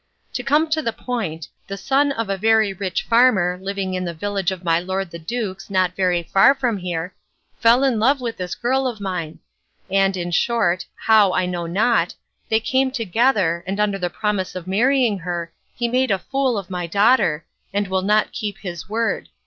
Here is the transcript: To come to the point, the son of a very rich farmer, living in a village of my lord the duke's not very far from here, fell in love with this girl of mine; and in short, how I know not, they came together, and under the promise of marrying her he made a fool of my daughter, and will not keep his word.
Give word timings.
To 0.33 0.41
come 0.41 0.67
to 0.71 0.81
the 0.81 0.93
point, 0.93 1.47
the 1.67 1.77
son 1.77 2.11
of 2.11 2.27
a 2.27 2.35
very 2.35 2.73
rich 2.73 3.03
farmer, 3.03 3.59
living 3.61 3.93
in 3.93 4.07
a 4.07 4.15
village 4.15 4.49
of 4.49 4.63
my 4.63 4.79
lord 4.79 5.11
the 5.11 5.19
duke's 5.19 5.69
not 5.69 5.95
very 5.95 6.23
far 6.23 6.55
from 6.55 6.77
here, 6.79 7.13
fell 7.59 7.83
in 7.83 7.99
love 7.99 8.19
with 8.19 8.35
this 8.37 8.55
girl 8.55 8.87
of 8.87 8.99
mine; 8.99 9.37
and 9.91 10.17
in 10.17 10.31
short, 10.31 10.87
how 10.95 11.33
I 11.33 11.45
know 11.45 11.67
not, 11.67 12.15
they 12.49 12.59
came 12.59 12.89
together, 12.89 13.63
and 13.67 13.79
under 13.79 13.99
the 13.99 14.09
promise 14.09 14.55
of 14.55 14.65
marrying 14.65 15.19
her 15.19 15.53
he 15.75 15.87
made 15.87 16.09
a 16.09 16.17
fool 16.17 16.57
of 16.57 16.71
my 16.71 16.87
daughter, 16.87 17.45
and 17.71 17.87
will 17.87 18.01
not 18.01 18.31
keep 18.31 18.57
his 18.57 18.89
word. 18.89 19.29